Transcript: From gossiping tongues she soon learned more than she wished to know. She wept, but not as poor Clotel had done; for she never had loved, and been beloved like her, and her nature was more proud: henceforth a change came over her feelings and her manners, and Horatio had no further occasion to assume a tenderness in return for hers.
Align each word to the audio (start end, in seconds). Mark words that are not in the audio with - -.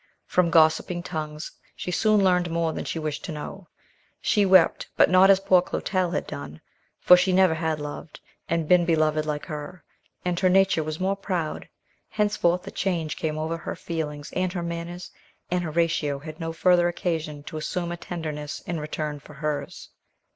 From 0.25 0.49
gossiping 0.49 1.03
tongues 1.03 1.51
she 1.75 1.91
soon 1.91 2.23
learned 2.23 2.49
more 2.49 2.73
than 2.73 2.85
she 2.85 2.97
wished 2.97 3.23
to 3.25 3.31
know. 3.31 3.67
She 4.19 4.47
wept, 4.47 4.89
but 4.97 5.11
not 5.11 5.29
as 5.29 5.39
poor 5.39 5.61
Clotel 5.61 6.09
had 6.15 6.25
done; 6.25 6.59
for 6.99 7.15
she 7.15 7.31
never 7.31 7.53
had 7.53 7.79
loved, 7.79 8.19
and 8.49 8.67
been 8.67 8.83
beloved 8.83 9.27
like 9.27 9.45
her, 9.45 9.83
and 10.25 10.39
her 10.39 10.49
nature 10.49 10.83
was 10.83 10.99
more 10.99 11.15
proud: 11.15 11.69
henceforth 12.09 12.65
a 12.65 12.71
change 12.71 13.15
came 13.15 13.37
over 13.37 13.57
her 13.57 13.75
feelings 13.75 14.33
and 14.33 14.51
her 14.53 14.63
manners, 14.63 15.11
and 15.51 15.63
Horatio 15.63 16.17
had 16.17 16.39
no 16.39 16.51
further 16.51 16.87
occasion 16.87 17.43
to 17.43 17.57
assume 17.57 17.91
a 17.91 17.95
tenderness 17.97 18.59
in 18.61 18.79
return 18.79 19.19
for 19.19 19.35
hers. 19.35 19.89